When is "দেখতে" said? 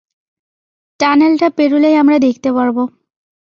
2.19-2.49